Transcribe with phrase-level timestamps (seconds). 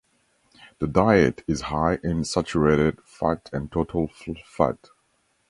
[0.79, 4.09] The diet is high in saturated fat and total
[4.45, 4.89] fat.